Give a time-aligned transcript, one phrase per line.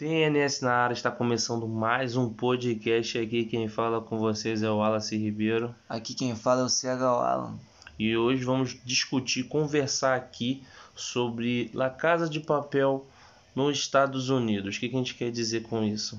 [0.00, 3.44] TNS na área está começando mais um podcast aqui.
[3.44, 5.74] Quem fala com vocês é o Wallace Ribeiro.
[5.86, 7.58] Aqui quem fala é o CH Alan.
[7.98, 10.62] E hoje vamos discutir, conversar aqui
[10.96, 13.06] sobre La Casa de Papel
[13.54, 14.74] nos Estados Unidos.
[14.74, 16.18] O que a gente quer dizer com isso?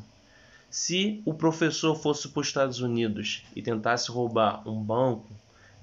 [0.70, 5.28] Se o professor fosse para os Estados Unidos e tentasse roubar um banco,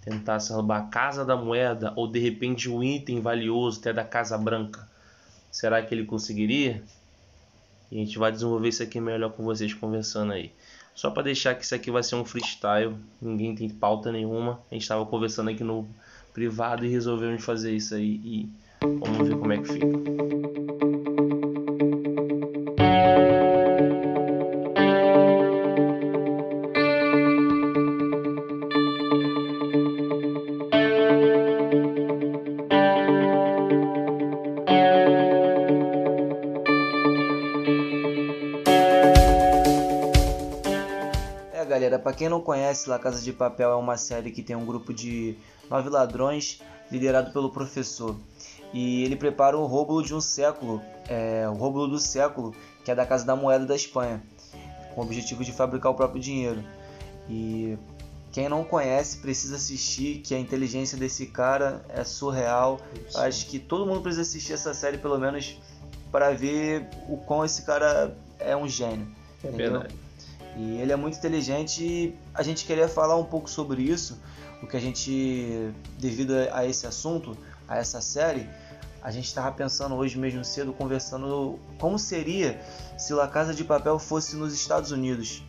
[0.03, 4.39] tentasse roubar a Casa da Moeda ou de repente um item valioso até da Casa
[4.39, 4.89] Branca,
[5.51, 6.81] será que ele conseguiria?
[7.91, 10.53] E a gente vai desenvolver isso aqui melhor com vocês conversando aí.
[10.95, 14.61] Só para deixar que isso aqui vai ser um freestyle, ninguém tem pauta nenhuma.
[14.71, 15.87] A gente estava conversando aqui no
[16.35, 18.49] privado e resolvemos fazer isso aí e
[18.83, 20.68] vamos ver como é que fica.
[42.49, 45.37] Conhece, La Casa de Papel é uma série que tem um grupo de
[45.69, 48.17] nove ladrões liderado pelo professor.
[48.73, 52.95] E ele prepara o roubo de um século, é, o roubo do século, que é
[52.95, 54.23] da Casa da Moeda da Espanha,
[54.95, 56.65] com o objetivo de fabricar o próprio dinheiro.
[57.29, 57.77] E
[58.33, 62.81] quem não conhece precisa assistir, que a inteligência desse cara é surreal.
[63.11, 63.21] Sim.
[63.21, 65.61] Acho que todo mundo precisa assistir essa série pelo menos
[66.11, 69.07] para ver o quão esse cara é um gênio.
[69.45, 70.08] É.
[70.59, 74.19] E ele é muito inteligente e a gente queria falar um pouco sobre isso,
[74.61, 78.45] o que a gente, devido a esse assunto, a essa série,
[79.01, 82.61] a gente estava pensando hoje mesmo cedo, conversando como seria
[82.99, 85.45] se La Casa de Papel fosse nos Estados Unidos.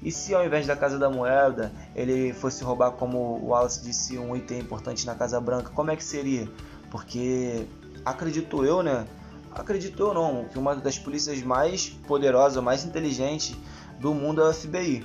[0.00, 4.16] E se ao invés da Casa da Moeda ele fosse roubar, como o Wallace disse,
[4.16, 6.48] um item importante na Casa Branca, como é que seria?
[6.88, 7.66] Porque
[8.04, 9.04] acredito eu, né?
[9.50, 13.56] Acredito eu não, que uma das polícias mais poderosas, mais inteligentes
[14.00, 15.04] do mundo é o FBI,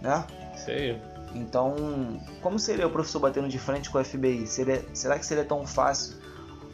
[0.00, 0.24] né?
[0.56, 1.00] Sei.
[1.34, 4.46] Então, como seria o professor batendo de frente com o FBI?
[4.46, 6.14] Seria, será que seria tão fácil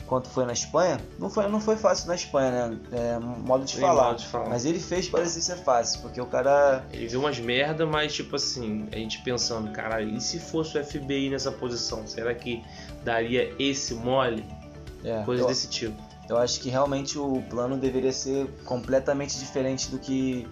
[0.07, 1.01] quanto foi na Espanha?
[1.19, 2.79] Não foi, não foi fácil na Espanha, né?
[2.93, 4.09] É, modo de, falar.
[4.09, 4.49] modo de falar.
[4.51, 6.85] Mas ele fez parecer ser fácil, porque o cara.
[6.93, 10.85] Ele viu umas merda, mas tipo assim, a gente pensando, caralho, e se fosse o
[10.85, 12.07] FBI nessa posição?
[12.07, 12.63] Será que
[13.03, 14.45] daria esse mole?
[15.03, 16.03] É, Coisas eu, desse tipo.
[16.29, 20.47] Eu acho que realmente o plano deveria ser completamente diferente do que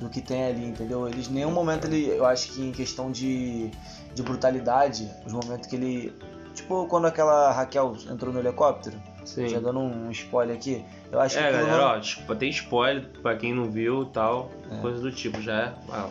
[0.00, 1.08] do que tem ali, entendeu?
[1.08, 3.70] Eles nenhum momento ele, eu acho que em questão de,
[4.14, 6.14] de brutalidade, os momentos que ele,
[6.54, 9.48] tipo quando aquela Raquel entrou no helicóptero, Sim.
[9.48, 11.84] já dando um spoiler aqui, eu acho é, que galera, não...
[11.84, 14.76] ó, desculpa, tem spoiler para quem não viu, tal, é.
[14.80, 15.74] coisa do tipo, já é.
[15.90, 16.10] Ah,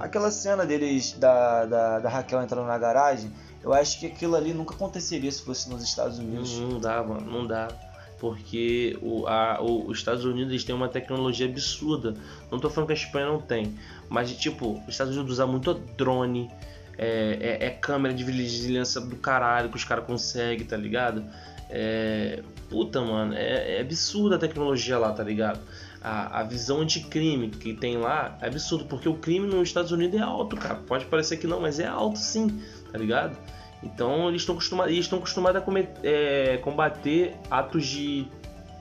[0.00, 3.30] Aquela cena deles da, da, da Raquel entrando na garagem,
[3.62, 6.58] eu acho que aquilo ali nunca aconteceria se fosse nos Estados Unidos.
[6.58, 7.68] Não, não dá, mano, não dá
[8.18, 12.14] porque o, a, o, os Estados Unidos têm uma tecnologia absurda.
[12.50, 13.74] Não tô falando que a Espanha não tem,
[14.08, 16.50] mas tipo, os Estados Unidos usam muito drone,
[16.96, 21.24] é, é, é câmera de vigilância do caralho que os caras conseguem, tá ligado?
[21.70, 25.60] É, puta, mano, é, é absurda a tecnologia lá, tá ligado?
[26.00, 30.18] A, a visão anticrime que tem lá é absurdo, porque o crime nos Estados Unidos
[30.18, 30.76] é alto, cara.
[30.76, 33.36] Pode parecer que não, mas é alto sim, tá ligado?
[33.82, 38.26] Então eles estão acostumados, eles estão acostumados a cometer, é, combater atos de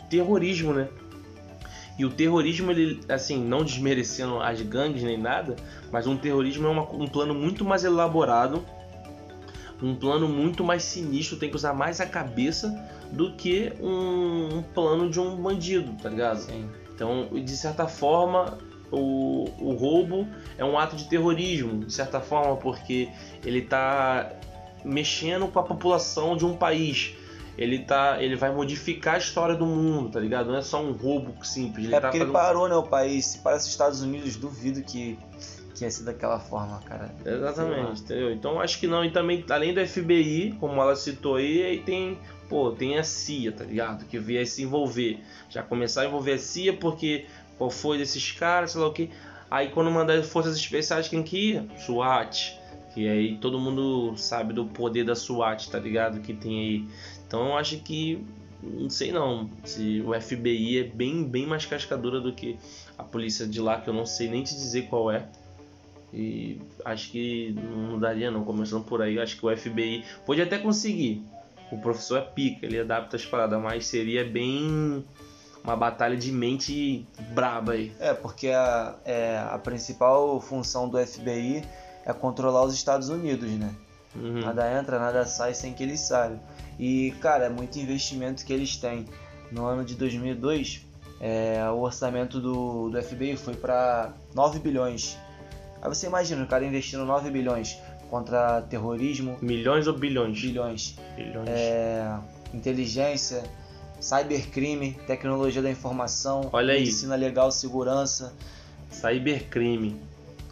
[0.10, 0.88] terrorismo, né?
[1.98, 5.56] E o terrorismo, ele, assim, não desmerecendo as gangues nem nada,
[5.92, 8.64] mas um terrorismo é uma, um plano muito mais elaborado,
[9.82, 12.72] um plano muito mais sinistro, tem que usar mais a cabeça
[13.12, 16.40] do que um, um plano de um bandido, tá ligado?
[16.40, 16.70] Sim.
[16.94, 18.60] Então, de certa forma,
[18.92, 20.28] o, o roubo
[20.58, 23.10] é um ato de terrorismo, de certa forma, porque
[23.44, 24.32] ele está
[24.88, 27.14] mexendo com a população de um país.
[27.58, 30.52] Ele tá, ele vai modificar a história do mundo, tá ligado?
[30.52, 31.86] Não é só um roubo simples.
[31.86, 32.36] Ele é tá porque fazendo...
[32.36, 33.26] ele parou, né, o país.
[33.26, 35.18] Se parece os Estados Unidos, duvido que
[35.78, 37.14] que ia ser daquela forma, cara.
[37.24, 38.32] Exatamente, entendeu?
[38.34, 39.06] Então acho que não.
[39.06, 42.18] E também, além do FBI, como ela citou aí, aí tem,
[42.50, 44.06] pô, tem a CIA, tá ligado?
[44.06, 45.20] Que veio se envolver.
[45.50, 47.26] Já começar a envolver a CIA porque
[47.58, 49.12] qual foi desses caras, sei lá o que.
[49.50, 51.66] Aí quando mandar forças especiais, quem que ia?
[51.78, 52.60] SWAT.
[52.98, 56.20] Que aí todo mundo sabe do poder da SWAT, tá ligado?
[56.20, 56.88] Que tem aí.
[57.28, 58.26] Então eu acho que.
[58.64, 59.48] Não sei não.
[59.64, 62.58] Se o FBI é bem, bem mais cascadura do que
[62.98, 65.30] a polícia de lá, que eu não sei nem te dizer qual é.
[66.12, 69.20] E acho que não daria não, começando por aí.
[69.20, 71.24] Acho que o FBI pode até conseguir.
[71.72, 75.06] O professor é pica, ele adapta as paradas, mas seria bem
[75.64, 77.06] uma batalha de mente
[77.36, 77.92] braba aí.
[78.00, 81.62] É, porque a, é, a principal função do FBI
[82.08, 83.70] é controlar os Estados Unidos, né?
[84.16, 84.40] Uhum.
[84.40, 86.40] Nada entra, nada sai sem que eles saibam.
[86.80, 89.06] E, cara, é muito investimento que eles têm.
[89.52, 90.86] No ano de 2002,
[91.20, 95.18] é, o orçamento do, do FBI foi para 9 bilhões.
[95.82, 97.78] Aí você imagina o cara investindo 9 bilhões
[98.10, 99.38] contra terrorismo.
[99.42, 100.40] Milhões ou bilhões?
[100.40, 100.96] Bilhões.
[101.16, 101.50] Bilhões.
[101.50, 102.18] É,
[102.54, 103.44] inteligência,
[104.00, 106.80] cybercrime, tecnologia da informação, Olha aí.
[106.80, 108.34] medicina legal, segurança.
[108.90, 110.00] Cybercrime.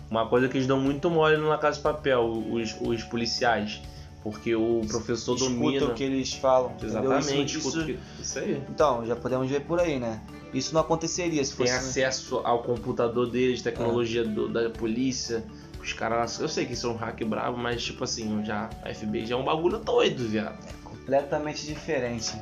[0.09, 3.81] Uma coisa que eles dão muito mole na Casa de Papel, os, os policiais.
[4.23, 5.85] Porque o professor Escuta domina.
[5.85, 6.73] o que eles falam.
[6.81, 8.63] Exatamente, Isso, escuta isso, que- isso aí.
[8.69, 10.19] então, já podemos ver por aí, né?
[10.51, 11.77] Isso não aconteceria se Tem fosse.
[12.03, 15.43] acesso ao computador deles, tecnologia do- da polícia.
[15.79, 16.39] Os caras.
[16.39, 19.37] Eu sei que são um hack bravo, mas tipo assim, já, a FBI já é
[19.37, 20.57] um bagulho doido, viado.
[20.83, 22.33] completamente diferente.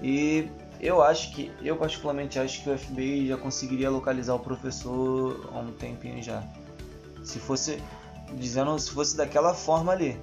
[0.00, 0.46] E
[0.80, 5.58] eu acho que, eu particularmente acho que o FBI já conseguiria localizar o professor há
[5.58, 6.40] um tempinho já.
[7.22, 7.78] Se fosse,
[8.34, 10.18] dizendo, se fosse daquela forma ali.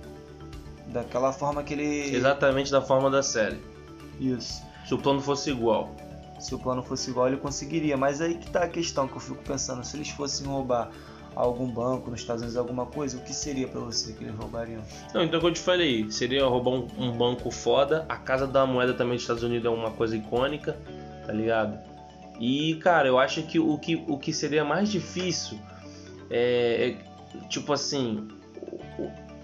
[0.88, 2.16] Daquela forma que ele.
[2.16, 3.62] Exatamente da forma da série.
[4.20, 4.62] Isso.
[4.86, 5.96] Se o plano fosse igual.
[6.40, 7.96] Se o plano fosse igual, ele conseguiria.
[7.96, 10.90] Mas aí que tá a questão que eu fico pensando: se eles fossem roubar
[11.36, 14.82] algum banco nos Estados Unidos, alguma coisa, o que seria pra você que eles roubariam?
[15.14, 18.06] Não, então o que eu te falei, seria roubar um, um banco foda.
[18.10, 20.78] A Casa da Moeda também dos Estados Unidos é uma coisa icônica,
[21.26, 21.78] tá ligado?
[22.40, 25.60] E, cara, eu acho que o que, o que seria mais difícil
[26.30, 28.28] é, é, tipo assim,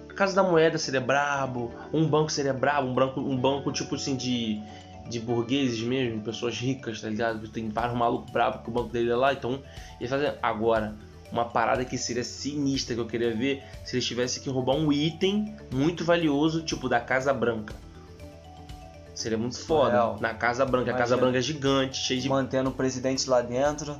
[0.09, 3.95] a Casa da Moeda seria brabo, um banco seria brabo, um banco, um banco tipo
[3.95, 4.61] assim de,
[5.09, 7.47] de burgueses mesmo, pessoas ricas, tá ligado?
[7.47, 9.61] Tem vários malucos bravos que o banco dele é lá, então
[9.99, 10.95] eles fazem agora.
[11.31, 14.93] Uma parada que seria sinistra que eu queria ver se eles tivessem que roubar um
[14.93, 17.73] item muito valioso, tipo da Casa Branca.
[19.15, 19.91] Seria muito foda.
[19.91, 20.17] Surreal.
[20.21, 20.91] Na Casa Branca.
[20.91, 20.97] A Imagina.
[20.97, 22.29] Casa Branca é gigante, cheia de.
[22.29, 23.97] Mantendo o presidente lá dentro.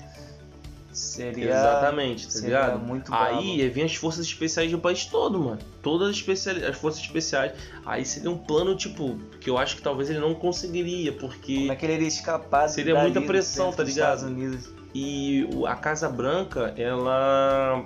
[0.96, 1.50] Seria.
[1.50, 2.80] Exatamente, tá seria ligado?
[2.80, 5.60] muito Aí ia vir as forças especiais do país todo, mano.
[5.82, 7.52] Todas as, especiali- as forças especiais.
[7.86, 11.56] Aí seria um plano, tipo, que eu acho que talvez ele não conseguiria, porque.
[11.56, 14.16] Como é que ele iria escapar Seria muita pressão, tá ligado?
[14.16, 14.70] Estados Unidos.
[14.94, 17.86] E a Casa Branca, ela.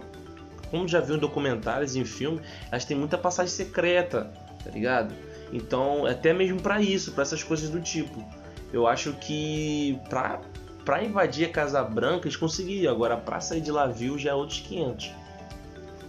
[0.69, 2.39] Como já viu em documentários em filme,
[2.71, 4.31] elas têm muita passagem secreta,
[4.63, 5.15] tá ligado?
[5.51, 8.23] Então, até mesmo pra isso, pra essas coisas do tipo.
[8.71, 10.39] Eu acho que pra,
[10.85, 14.33] pra invadir a Casa Branca eles conseguiriam, agora pra sair de lá viu já é
[14.33, 15.11] outros 500.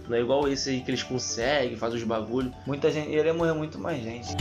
[0.07, 2.53] Não é igual esse aí que eles conseguem, fazem os bagulho.
[2.65, 3.09] Muita gente.
[3.09, 4.35] Iria morrer muito mais gente.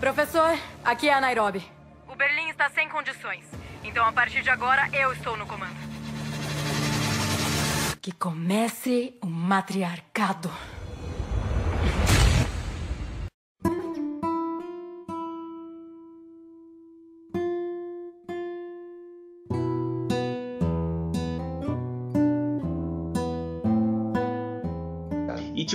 [0.00, 1.62] Professor, aqui é a Nairobi.
[2.08, 3.44] O Berlim está sem condições.
[3.82, 5.76] Então, a partir de agora, eu estou no comando.
[8.00, 10.50] Que comece o matriarcado.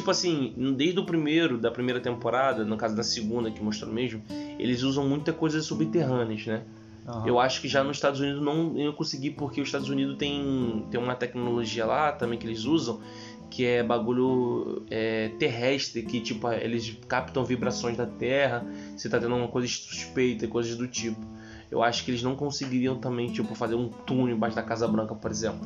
[0.10, 4.22] Tipo assim, desde o primeiro, da primeira temporada, no caso da segunda que mostrou mesmo,
[4.58, 6.64] eles usam muita coisa subterrâneas, né?
[7.08, 7.28] Aham.
[7.28, 10.86] Eu acho que já nos Estados Unidos não iam conseguir, porque os Estados Unidos tem,
[10.90, 13.00] tem uma tecnologia lá também que eles usam,
[13.50, 18.66] que é bagulho é, terrestre, que tipo, eles captam vibrações da Terra,
[18.98, 21.20] se tá tendo alguma coisa suspeita, coisas do tipo.
[21.70, 25.14] Eu acho que eles não conseguiriam também, tipo, fazer um túnel embaixo da Casa Branca,
[25.14, 25.60] por exemplo.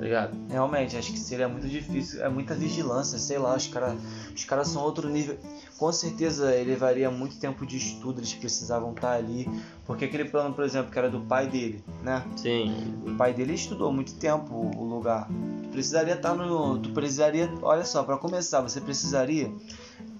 [0.00, 0.34] Tá ligado?
[0.48, 2.24] Realmente, acho que seria muito difícil.
[2.24, 3.98] É muita vigilância, sei lá, os caras
[4.34, 5.38] os cara são outro nível.
[5.76, 9.46] Com certeza ele levaria muito tempo de estudo, eles precisavam estar ali.
[9.84, 12.24] Porque aquele plano, por exemplo, que era do pai dele, né?
[12.34, 12.94] Sim.
[13.06, 15.28] O pai dele estudou muito tempo o lugar.
[15.64, 16.78] Tu precisaria estar no.
[16.78, 17.52] Tu precisaria.
[17.60, 19.52] Olha só, para começar, você precisaria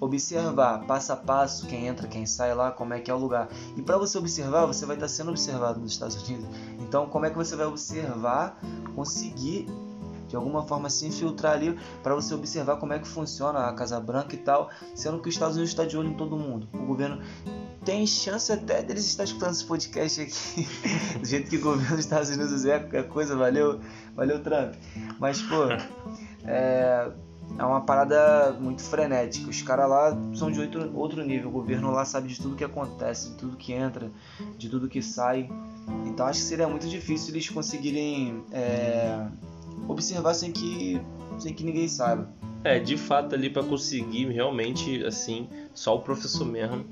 [0.00, 3.48] observar passo a passo quem entra, quem sai lá, como é que é o lugar.
[3.76, 6.48] E para você observar, você vai estar sendo observado nos Estados Unidos.
[6.80, 8.58] Então, como é que você vai observar,
[8.94, 9.68] conseguir
[10.30, 13.98] de alguma forma se infiltrar ali para você observar como é que funciona a Casa
[13.98, 16.68] Branca e tal, sendo que os Estados Unidos está de olho em todo mundo.
[16.72, 17.20] O governo
[17.84, 20.68] tem chance até deles estar escutando esse podcast aqui,
[21.18, 23.80] do jeito que o governo dos Estados Unidos é, é coisa, valeu,
[24.14, 24.74] valeu Trump.
[25.18, 25.64] Mas, pô,
[26.44, 27.10] é,
[27.60, 29.50] é uma parada muito frenética.
[29.50, 31.50] Os caras lá são de outro, outro nível.
[31.50, 34.10] O governo lá sabe de tudo que acontece, de tudo que entra,
[34.56, 35.46] de tudo que sai.
[36.06, 39.26] Então acho que seria muito difícil eles conseguirem é,
[39.86, 40.98] observar sem que,
[41.38, 42.30] sem que ninguém saiba.
[42.64, 46.86] É, de fato ali pra conseguir realmente, assim, só o professor mesmo.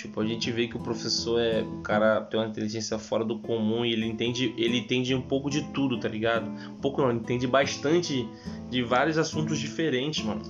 [0.00, 1.60] Tipo, a gente vê que o professor é.
[1.60, 5.50] O cara tem uma inteligência fora do comum e ele entende, ele entende um pouco
[5.50, 6.48] de tudo, tá ligado?
[6.70, 8.26] Um pouco não, ele entende bastante
[8.70, 10.40] de vários assuntos diferentes, mano.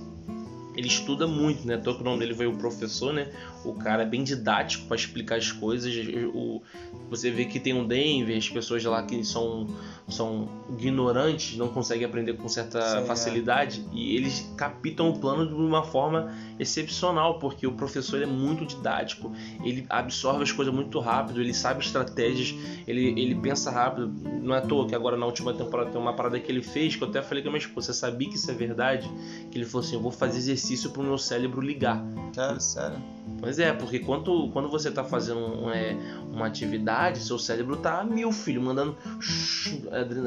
[0.76, 1.76] Ele estuda muito, né?
[1.76, 3.32] Tô que o nome dele veio o professor, né?
[3.64, 5.92] O cara é bem didático pra explicar as coisas.
[6.32, 6.62] O,
[7.10, 9.66] você vê que tem um Denver, as pessoas lá que são,
[10.08, 13.04] são ignorantes, não conseguem aprender com certa Sim, é.
[13.04, 13.84] facilidade.
[13.92, 19.32] E eles captam o plano de uma forma excepcional, porque o professor é muito didático,
[19.64, 22.54] ele absorve as coisas muito rápido, ele sabe estratégias,
[22.86, 24.12] ele, ele pensa rápido.
[24.40, 26.96] Não é à toa que agora na última temporada tem uma parada que ele fez,
[26.96, 29.10] que eu até falei com a minha esposa, você sabia que isso é verdade?
[29.50, 32.02] Que ele falou assim, eu vou fazer exercício para o meu cérebro ligar.
[32.34, 32.98] Cara, sério?
[33.40, 35.96] Pois é, porque quando, quando você tá fazendo é,
[36.30, 38.96] uma atividade, seu cérebro tá a mil, filho, mandando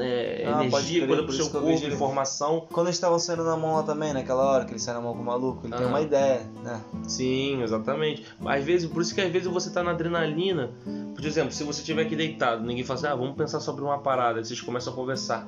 [0.02, 2.68] é, Ah, pode energia, coisa pro seu corpo, informação.
[2.72, 5.14] Quando eles estavam saindo na mão lá também, naquela hora que ele sai na mão
[5.14, 5.90] com o maluco, ele tem Aham.
[5.90, 6.23] uma ideia,
[6.64, 6.82] né?
[7.08, 8.26] Sim, exatamente.
[8.46, 10.72] Às vezes, por isso que às vezes você tá na adrenalina.
[11.16, 14.00] Por exemplo, se você estiver aqui deitado, ninguém fala assim, ah, vamos pensar sobre uma
[14.00, 15.48] parada, aí vocês começam a conversar.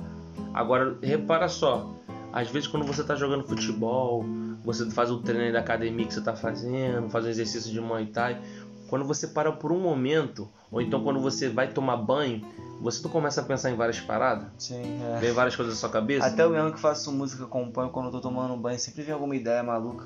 [0.54, 1.94] Agora, repara só,
[2.32, 4.26] às vezes quando você tá jogando futebol,
[4.64, 8.06] você faz o treino da academia que você tá fazendo, faz um exercício de Muay
[8.08, 8.42] Thai,
[8.88, 12.42] quando você para por um momento, ou então quando você vai tomar banho,
[12.82, 14.48] você não começa a pensar em várias paradas?
[14.58, 15.20] Sim, é.
[15.22, 16.28] Vem várias coisas na sua cabeça?
[16.28, 19.14] Até eu mesmo que faço música acompanho quando eu tô tomando um banho, sempre vem
[19.14, 20.06] alguma ideia maluca.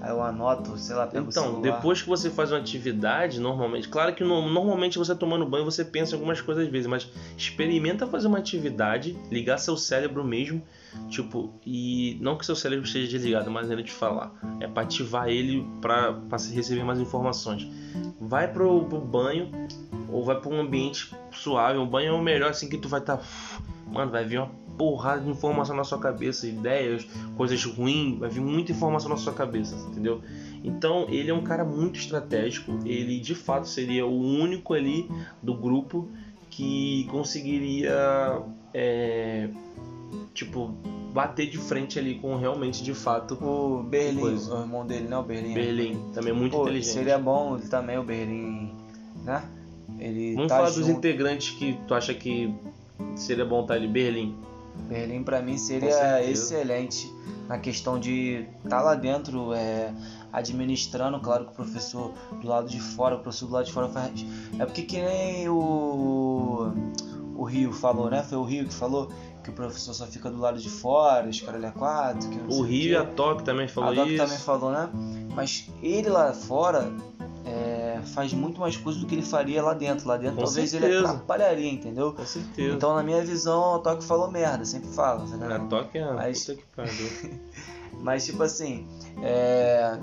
[0.00, 3.88] Aí eu anoto, sei lá, pego o Então, depois que você faz uma atividade, normalmente,
[3.88, 7.08] claro que no- normalmente você tomando banho você pensa em algumas coisas às vezes, mas
[7.36, 10.60] experimenta fazer uma atividade, ligar seu cérebro mesmo,
[11.08, 15.28] tipo, e não que seu cérebro esteja desligado, mas ele te falar, é para ativar
[15.28, 16.16] ele para
[16.52, 17.66] receber mais informações.
[18.20, 19.50] Vai pro, pro banho
[20.10, 23.00] ou vai para um ambiente suave, um banho é o melhor assim que tu vai
[23.00, 23.20] estar,
[23.86, 27.04] mano, vai vir uma porrada de informação na sua cabeça, ideias,
[27.36, 30.22] coisas ruins, vai vir muita informação na sua cabeça, entendeu?
[30.62, 32.78] Então ele é um cara muito estratégico.
[32.84, 35.10] Ele de fato seria o único ali
[35.42, 36.08] do grupo
[36.48, 38.40] que conseguiria,
[38.72, 39.48] é,
[40.32, 40.68] tipo,
[41.12, 45.24] bater de frente ali com realmente de fato O Berlim, o irmão dele, não, o
[45.24, 45.54] Berlim.
[45.54, 46.10] Berlim.
[46.12, 46.92] Também é muito Pô, inteligente.
[46.92, 48.72] Seria bom ele também, o Berlim,
[49.24, 49.42] né?
[50.38, 50.98] Vamos tá falar dos junto.
[50.98, 52.54] integrantes que tu acha que
[53.16, 53.88] seria bom estar ali.
[53.88, 54.36] Berlim.
[54.88, 57.12] Berlim pra mim seria excelente
[57.48, 59.92] na questão de estar lá dentro, é,
[60.32, 63.88] administrando, claro que o professor do lado de fora, o professor do lado de fora
[63.88, 64.24] faz.
[64.60, 66.72] É porque que nem o,
[67.34, 68.22] o Rio falou, né?
[68.22, 69.10] Foi o Rio que falou
[69.42, 72.92] que o professor só fica do lado de fora, os caras é quatro, O Rio
[72.92, 74.22] e a Tóquio também falou a isso.
[74.22, 74.88] também falou, né?
[75.34, 76.92] Mas ele lá fora
[78.08, 80.08] faz muito mais coisas do que ele faria lá dentro.
[80.08, 81.08] Lá dentro Com talvez ele certeza.
[81.10, 82.12] atrapalharia, entendeu?
[82.12, 82.74] Com certeza.
[82.74, 85.20] Então, na minha visão, o Toque falou merda, sempre fala.
[85.26, 85.68] tá ligado?
[85.68, 87.40] Tóquio é Mas- puta que pariu.
[88.00, 88.86] Mas, tipo assim,
[89.22, 89.98] é,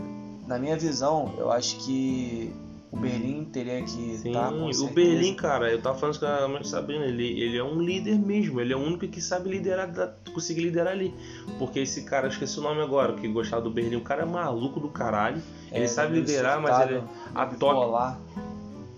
[0.48, 2.54] na minha visão, eu acho que
[2.96, 4.88] o Berlim teria que Sim, o.
[4.88, 8.62] Berlim, cara, eu tava falando com a mãe Sabrina, ele, ele é um líder mesmo,
[8.62, 9.92] ele é o único que sabe liderar,
[10.34, 11.14] conseguir liderar ali.
[11.60, 14.26] Porque esse cara, eu esqueci o nome agora, que gostava do Berlim, o cara é
[14.26, 15.42] maluco do caralho.
[15.70, 18.18] É, ele sabe meio liderar, mas ele, a meio Tóquio.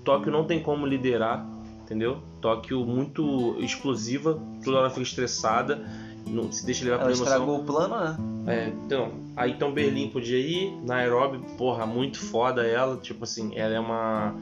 [0.03, 1.45] Tóquio não tem como liderar,
[1.81, 2.19] entendeu?
[2.39, 5.83] Tóquio muito explosiva, toda hora fica estressada,
[6.27, 7.33] não se deixa levar Ela pela emoção.
[7.33, 8.17] estragou o plano, né?
[8.53, 13.73] É, então, aí então Berlim podia ir, Nairobi, porra, muito foda ela, tipo assim, ela
[13.73, 14.33] é uma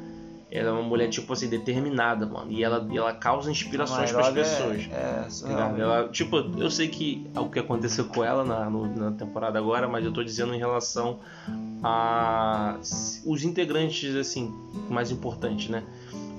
[0.52, 4.34] ela é uma mulher tipo assim determinada, mano, e ela ela causa inspirações para as
[4.34, 4.90] Nairobi pessoas.
[4.92, 5.82] É, é?
[5.82, 9.58] Ela, tipo, eu sei que é o que aconteceu com ela na, no- na temporada
[9.60, 11.20] agora, mas eu tô dizendo em relação
[11.84, 12.78] a
[13.26, 14.54] os integrantes assim
[14.90, 15.84] mais importantes, né?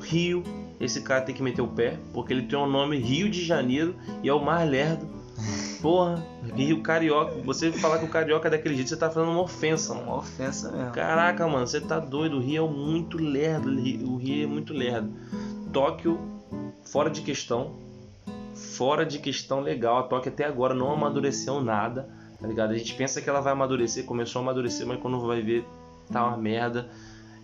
[0.01, 0.43] Rio,
[0.81, 3.95] esse cara tem que meter o pé, porque ele tem o nome Rio de Janeiro
[4.23, 5.16] e é o mais lerdo.
[5.81, 7.41] Porra, Rio Carioca.
[7.45, 10.07] Você falar que o Carioca é daquele jeito, você tá fazendo uma ofensa, mano.
[10.07, 10.93] uma ofensa mesmo.
[10.93, 12.39] Caraca, mano, você tá doido.
[12.39, 13.69] O Rio é muito lerdo.
[13.69, 15.13] O Rio é muito lerdo.
[15.73, 16.19] Tóquio,
[16.85, 17.75] fora de questão.
[18.55, 19.99] Fora de questão legal.
[19.99, 22.09] A Tóquio até agora não amadureceu nada.
[22.41, 22.73] Tá ligado?
[22.73, 24.05] A gente pensa que ela vai amadurecer.
[24.05, 25.65] Começou a amadurecer, mas quando vai ver,
[26.11, 26.89] tá uma merda.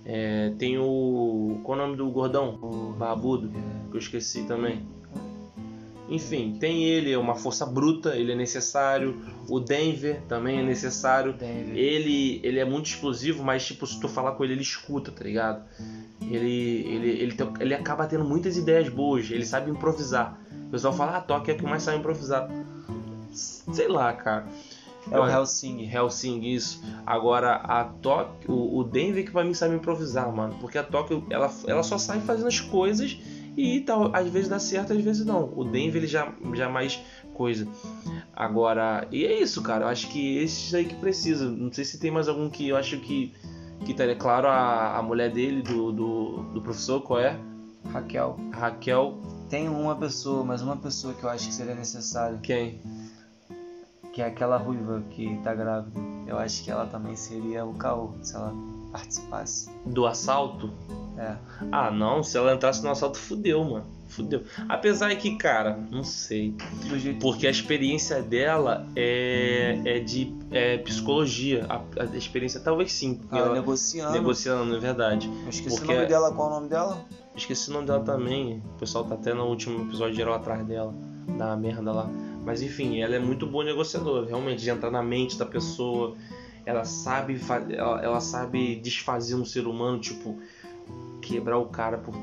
[0.04, 1.60] É, tem o.
[1.62, 2.58] Qual é o nome do gordão?
[2.62, 3.50] O barbudo.
[3.90, 4.82] Que eu esqueci também.
[6.14, 9.20] Enfim, tem ele, é uma força bruta, ele é necessário.
[9.48, 11.32] O Denver também é necessário.
[11.32, 11.76] Denver.
[11.76, 15.24] Ele, ele é muito explosivo, mas tipo, se tu falar com ele, ele escuta, tá
[15.24, 15.62] ligado?
[16.20, 20.38] Ele, ele, ele, tem- ele acaba tendo muitas ideias boas, ele sabe improvisar.
[20.66, 22.48] O pessoal fala, ah, Toque é que mais sabe improvisar.
[23.32, 24.46] Sei lá, cara.
[25.10, 25.90] É o Helsing.
[25.90, 26.82] Helsing, isso.
[27.04, 30.54] Agora, a Tóquio, o, o Denver que pra mim sabe improvisar, mano.
[30.60, 33.18] Porque a Tóquio, ela, ela só sai fazendo as coisas
[33.56, 35.52] e tal, às vezes dá certo, às vezes não.
[35.56, 37.00] O Denver, ele já, já mais
[37.34, 37.66] coisa.
[38.34, 39.84] Agora, e é isso, cara.
[39.84, 41.50] Eu acho que esses aí que precisa.
[41.50, 43.32] Não sei se tem mais algum que eu acho que
[43.84, 47.36] que estaria claro a, a mulher dele, do, do, do professor, qual é?
[47.90, 48.38] Raquel.
[48.52, 49.18] Raquel,
[49.50, 52.80] Tem uma pessoa, mas uma pessoa que eu acho que seria necessário, quem?
[54.12, 55.98] que é aquela ruiva que tá grávida.
[56.26, 58.54] Eu acho que ela também seria o caô, se ela
[58.92, 59.70] participasse.
[59.86, 60.70] Do assalto?
[61.22, 61.36] É.
[61.70, 63.86] Ah, não, se ela entrasse no assalto, fudeu, mano.
[64.08, 64.42] fudeu.
[64.68, 66.54] Apesar que, cara, não sei.
[67.20, 71.66] Porque a experiência dela é, é de é, psicologia.
[71.68, 73.20] A, a experiência, talvez sim.
[73.30, 74.12] Ah, ela- negociando.
[74.12, 75.30] negociando, é verdade.
[75.44, 77.04] Eu esqueci porque- o nome dela, qual é o nome dela?
[77.34, 78.62] Esqueci o nome dela também.
[78.74, 80.92] O pessoal tá até no último episódio geral atrás dela.
[81.38, 82.10] Da merda lá.
[82.44, 86.14] Mas enfim, ela é muito boa negociadora, realmente, de entrar na mente da pessoa.
[86.66, 90.38] Ela sabe, ela, ela sabe desfazer um ser humano, tipo,
[91.22, 92.14] quebrar o cara por,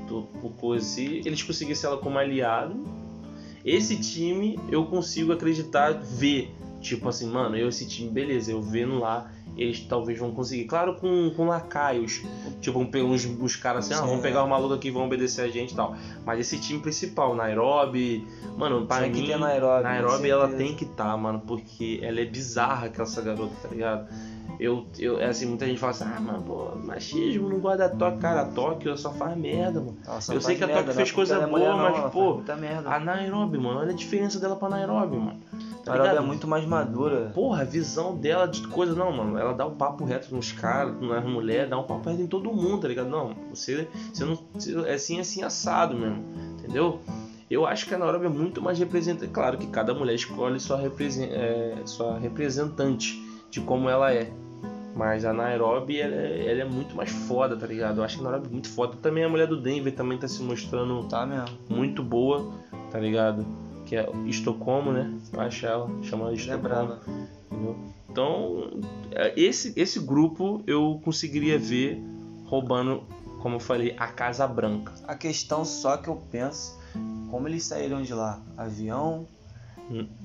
[0.42, 0.86] por coisa.
[0.86, 2.84] Se eles conseguissem ela como aliado,
[3.66, 6.54] esse time eu consigo acreditar, ver.
[6.82, 10.64] Tipo assim, mano, eu esse time, beleza, eu vendo lá, eles talvez vão conseguir.
[10.66, 12.22] Claro, com, com lacaios.
[12.62, 14.22] Tipo, uns, uns caras assim, ah, vamos é.
[14.22, 15.96] pegar o maluco aqui, vão obedecer a gente e tal.
[16.26, 18.26] Mas esse time principal, Nairobi,
[18.58, 22.26] mano, Tinha que mim, ter Nairobi, Nairobi ela tem que estar, mano, porque ela é
[22.26, 24.08] bizarra aquela essa garota, tá ligado?
[24.60, 27.90] Eu, eu, é assim, muita gente fala assim, ah, mano, pô, machismo não gosta da
[27.90, 29.98] Tóquio, cara, a Tóquio só faz merda, mano.
[30.20, 32.10] Só Eu sei que a Tóquio não é fez coisa é boa, não, mas, ela
[32.10, 32.42] pô.
[32.90, 35.40] A Nairobi, mano, olha a diferença dela pra Nairobi, mano.
[35.86, 36.28] Tá Nairobi é ligado?
[36.28, 37.32] muito mais madura.
[37.34, 39.38] Porra, a visão dela de coisa, não, mano.
[39.38, 42.52] Ela dá um papo reto nos caras, nas mulheres, dá um papo reto em todo
[42.52, 43.08] mundo, tá ligado?
[43.10, 44.38] Não, você, você não.
[44.86, 46.22] é assim, assim, assado mesmo,
[46.60, 47.00] entendeu?
[47.50, 49.32] Eu acho que a Nairobi é muito mais representante.
[49.32, 54.30] Claro que cada mulher escolhe sua, represen- é, sua representante de como ela é.
[54.96, 58.00] Mas a Nairobi, ela é, ela é muito mais foda, tá ligado?
[58.00, 58.98] Eu acho que a Nairobi é muito foda.
[58.98, 61.58] Também a mulher do Denver também tá se mostrando Tá mesmo.
[61.70, 62.52] muito boa,
[62.92, 63.46] tá ligado?
[63.86, 65.14] Que é Estocolmo, né?
[65.32, 66.64] Eu acho ela, chama ela de é Estocolmo.
[66.88, 67.00] brava.
[67.52, 67.76] entendeu?
[68.10, 68.72] Então,
[69.12, 72.02] é, esse, esse grupo eu conseguiria ver
[72.46, 73.04] roubando,
[73.42, 74.92] como eu falei, a Casa Branca.
[75.08, 76.78] A questão só que eu penso,
[77.30, 78.42] como eles saíram de lá?
[78.58, 79.28] Avião?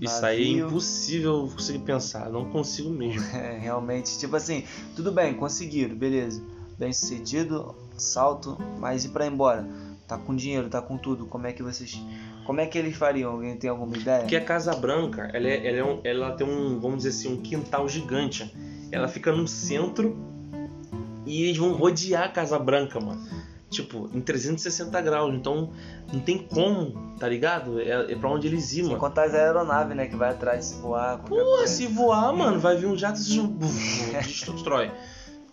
[0.01, 3.23] Isso aí é impossível conseguir pensar, não consigo mesmo.
[3.35, 6.43] É, realmente, tipo assim, tudo bem, conseguiram, beleza.
[6.79, 9.67] Bem sucedido, salto, mas e pra ir embora?
[10.09, 11.25] Tá com dinheiro, tá com tudo.
[11.27, 11.99] Como é que vocês.
[12.45, 13.33] Como é que eles fariam?
[13.33, 14.21] Alguém tem alguma ideia?
[14.21, 17.33] Porque a Casa Branca, ela, é, ela, é um- ela tem um, vamos dizer assim,
[17.33, 18.55] um quintal gigante.
[18.93, 20.15] Ela fica no centro
[21.25, 23.23] e eles vão rodear a Casa Branca, mano.
[23.75, 25.35] Tipo, em 360 graus.
[25.35, 25.71] Então,
[26.13, 27.81] não tem como, tá ligado?
[27.81, 29.01] É, é pra onde eles iam, Sem mano.
[29.01, 30.07] contar as aeronaves, né?
[30.07, 31.19] Que vai atrás se voar.
[31.19, 31.67] coisa.
[31.67, 33.43] se voar, mano, vai vir um jato e
[34.25, 34.91] destrói.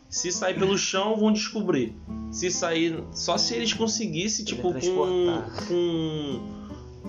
[0.10, 1.96] Se sair pelo chão, vão descobrir.
[2.32, 3.02] Se sair.
[3.14, 6.62] Só se eles conseguissem, tipo, com, com.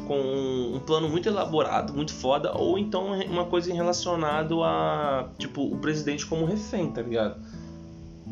[0.07, 5.29] Com um plano muito elaborado, muito foda, ou então uma coisa relacionada a.
[5.39, 7.41] Tipo, o presidente como refém, tá ligado?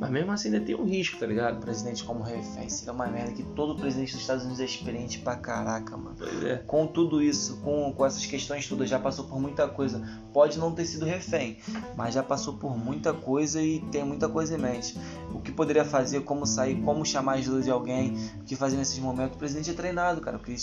[0.00, 1.60] Mas mesmo assim ainda tem um risco, tá ligado?
[1.60, 2.70] Presidente como refém.
[2.70, 6.16] Seria uma merda que todo presidente dos Estados Unidos é experiente pra caraca, mano.
[6.18, 6.56] Pois é.
[6.56, 10.02] Com tudo isso, com, com essas questões todas, já passou por muita coisa.
[10.32, 11.58] Pode não ter sido refém,
[11.96, 14.96] mas já passou por muita coisa e tem muita coisa em mente.
[15.34, 18.78] O que poderia fazer, como sair, como chamar a ajuda de alguém, o que fazer
[18.78, 19.36] nesses momentos.
[19.36, 20.56] O presidente é treinado, cara, porque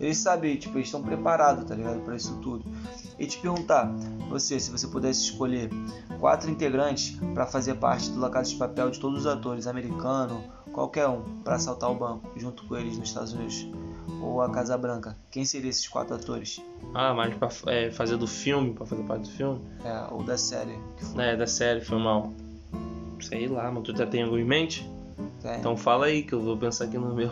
[0.00, 2.64] eles, sabem, tipo, eles estão preparados, tá ligado, pra isso tudo.
[3.18, 3.92] E te perguntar,
[4.28, 5.70] você, se você pudesse escolher
[6.18, 10.42] quatro integrantes pra fazer parte do La Casa de Papel de todos os atores, americano,
[10.72, 13.68] qualquer um, pra assaltar o banco junto com eles nos Estados Unidos
[14.20, 16.60] ou a Casa Branca, quem seriam esses quatro atores?
[16.94, 19.60] Ah, mas pra é, fazer do filme, pra fazer parte do filme?
[19.84, 20.78] É, ou da série?
[21.18, 22.32] É, da série, foi mal.
[23.20, 24.88] Sei lá, mas tu já tem algo em mente?
[25.58, 27.30] Então fala aí que eu vou pensar aqui no meu.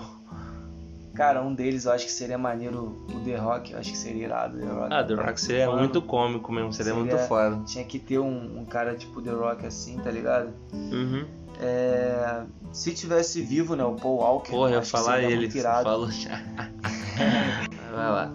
[1.14, 4.24] Cara, um deles eu acho que seria maneiro o The Rock, eu acho que seria
[4.24, 4.94] irado o The Rock.
[4.94, 7.60] Ah, The Rock seria Mano, muito cômico mesmo, seria, seria- muito foda.
[7.66, 10.50] Tinha que ter um, um cara tipo The Rock assim, tá ligado?
[10.72, 11.26] Uhum.
[11.60, 14.50] É, se tivesse vivo, né, o Paul Walker.
[14.50, 15.50] Porra, eu ia falar seria ele.
[15.50, 16.40] falou já.
[17.94, 18.32] Vai lá.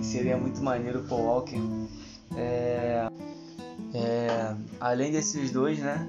[0.00, 1.58] Seria muito maneiro o Paul Walker.
[2.36, 3.08] É,
[3.92, 6.06] é, além desses dois, né?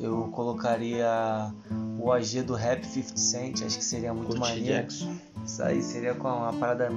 [0.00, 1.52] Eu colocaria
[1.98, 4.64] o AG do Rap 50 Cent, acho que seria muito maneiro.
[4.66, 5.14] Jackson.
[5.44, 6.90] Isso aí seria com uma parada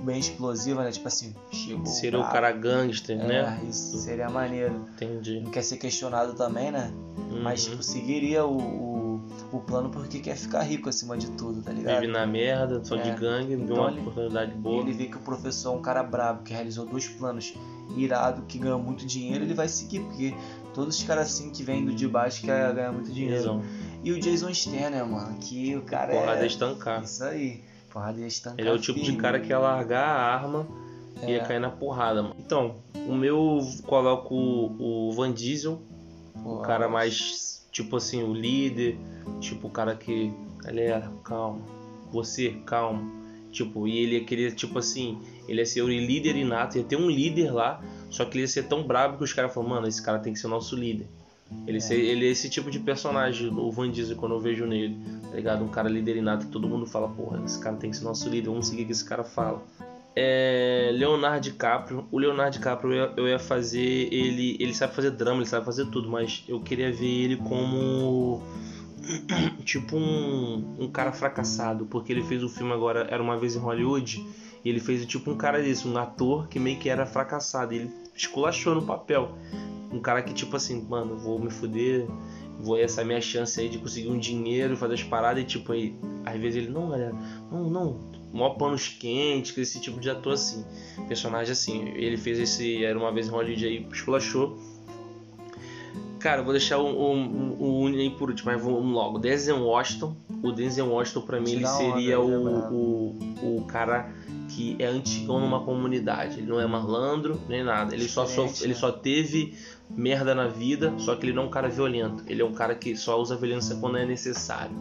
[0.00, 0.90] bem explosiva, né?
[0.92, 1.86] Tipo assim, chegou.
[1.86, 3.60] Seria o cara gangster, É, né?
[3.68, 4.86] isso seria maneiro.
[4.94, 5.40] Entendi.
[5.40, 6.92] Não quer ser questionado também, né?
[7.42, 7.70] Mas Uhum.
[7.72, 12.00] tipo, seguiria o, o, o plano porque quer ficar rico acima de tudo, tá ligado?
[12.00, 13.14] Vive na merda, só de É.
[13.14, 14.80] gangue, viu Então uma ele- oportunidade boa.
[14.82, 17.54] Ele vê que o professor é um cara brabo, que realizou dois planos
[17.96, 20.34] irado, que ganhou muito dinheiro, ele vai seguir, porque
[20.74, 23.62] todos os caras assim que vêm do de baixo querem ganhar muito dinheiro.
[24.02, 26.46] E o Jason Stanner, mano, que o cara Porrada é.
[26.46, 27.02] estancar.
[27.02, 27.62] Isso aí.
[27.90, 28.58] Porrada ia estancar.
[28.60, 29.20] Ele é o tipo de firme.
[29.20, 30.66] cara que ia largar a arma
[31.22, 31.44] e ia É.
[31.44, 32.36] cair na porrada, mano.
[32.38, 32.76] Então,
[33.08, 35.80] o meu coloco o Van Diesel,
[36.42, 38.98] Pô, o cara mais, tipo assim, o líder,
[39.40, 41.60] tipo o cara que, galera, calma,
[42.12, 43.10] você, calma.
[43.50, 46.96] Tipo, e ele ia querer, tipo assim, ele ia ser o líder inato, ia ter
[46.96, 49.88] um líder lá, só que ele ia ser tão brabo que os caras falaram, mano,
[49.88, 51.06] esse cara tem que ser o nosso líder.
[51.66, 51.94] Ele, é.
[51.94, 54.98] ele é esse tipo de personagem, o Van Diesel, quando eu vejo nele,
[55.30, 55.64] tá ligado?
[55.64, 58.48] Um cara líder inato, todo mundo fala, porra, esse cara tem que ser nosso líder,
[58.48, 59.62] vamos seguir o que esse cara fala.
[60.18, 62.06] É, Leonardo DiCaprio.
[62.10, 64.56] O Leonardo DiCaprio eu ia, eu ia fazer ele.
[64.58, 68.42] Ele sabe fazer drama, ele sabe fazer tudo, mas eu queria ver ele como.
[69.64, 73.58] Tipo um, um cara fracassado, porque ele fez o filme agora, Era Uma Vez em
[73.58, 74.24] Hollywood,
[74.64, 77.90] e ele fez tipo um cara desse, um ator que meio que era fracassado, ele
[78.14, 79.36] esculachou no papel.
[79.92, 82.06] Um cara que tipo assim, mano, vou me fuder,
[82.58, 85.72] vou essa é minha chance aí de conseguir um dinheiro, fazer as paradas, e tipo
[85.72, 87.14] aí, às vezes ele, não galera,
[87.50, 90.64] não, não, mó panos quentes, esse tipo de ator assim,
[91.08, 91.88] personagem assim.
[91.94, 94.58] Ele fez esse Era Uma Vez em Hollywood aí, esculachou.
[96.26, 99.16] Cara, eu vou deixar o, o aí por último, mas vamos logo.
[99.16, 100.16] Denzel Washington.
[100.42, 104.10] O Denzel Washington, pra mim, ele seria o, né, o, o cara
[104.48, 106.38] que é antigão numa comunidade.
[106.38, 107.94] Ele não é malandro nem nada.
[107.94, 109.56] Ele só, só, ele só teve
[109.88, 112.24] merda na vida, só que ele não é um cara violento.
[112.26, 114.74] Ele é um cara que só usa violência quando é necessário.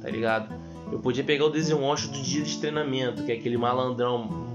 [0.00, 0.54] Tá ligado?
[0.90, 4.48] Eu podia pegar o Denzel Washington do dia de treinamento, que é aquele malandrão,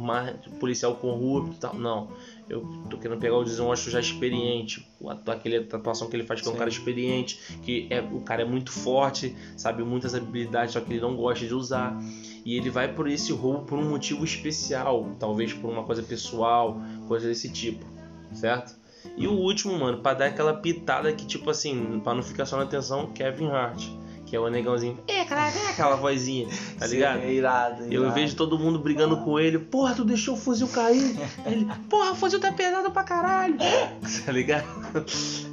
[0.60, 1.76] policial corrupto e tal.
[1.76, 2.08] Não.
[2.50, 4.88] Eu tô querendo pegar o Denzel Washington já experiente,
[5.28, 8.46] aquele atuação que ele faz que é um cara experiente, que é o cara é
[8.46, 11.98] muito forte, sabe muitas habilidades, só que ele não gosta de usar.
[12.44, 16.82] E ele vai por esse roubo por um motivo especial, talvez por uma coisa pessoal,
[17.08, 17.86] coisa desse tipo,
[18.34, 18.76] certo?
[19.18, 22.58] E o último, mano, para dar aquela pitada que tipo assim, para não ficar só
[22.58, 23.88] na atenção, Kevin Hart
[24.34, 24.98] que é o negãozinho.
[25.08, 26.48] É, caraca, é aquela vozinha,
[26.80, 27.20] tá ligado?
[27.20, 27.94] Sim, é irado, irado.
[27.94, 29.60] Eu vejo todo mundo brigando com ele.
[29.60, 31.16] Porra, tu deixou o fuzil cair.
[31.46, 33.56] ele, porra, o fuzil tá pesado pra caralho.
[34.26, 34.66] tá ligado?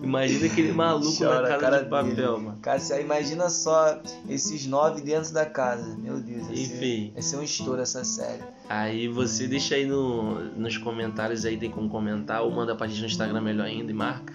[0.03, 2.47] Imagina aquele maluco Chora, na casa cara de papel, dele.
[2.47, 2.59] mano.
[2.62, 5.95] Cara, imagina só esses nove dentro da casa.
[5.99, 6.49] Meu Deus.
[6.49, 7.11] Enfim.
[7.12, 8.43] Vai ser um estouro essa série.
[8.66, 13.01] Aí você deixa aí no, nos comentários aí, tem como comentar, ou manda pra gente
[13.01, 14.33] no Instagram melhor ainda e marca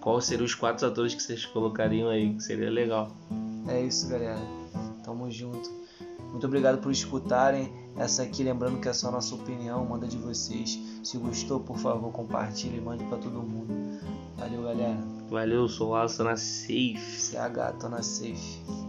[0.00, 3.12] qual seriam os quatro atores que vocês colocariam aí, que seria legal.
[3.68, 4.40] É isso, galera.
[5.04, 5.70] Tamo junto.
[6.30, 8.42] Muito obrigado por escutarem essa aqui.
[8.42, 10.78] Lembrando que é só a nossa opinião, manda de vocês.
[11.02, 13.72] Se gostou, por favor, compartilhe e mande para todo mundo.
[14.36, 14.98] Valeu, galera.
[15.30, 16.98] Valeu, sou Laço na Safe.
[16.98, 18.87] CH, tô na Safe.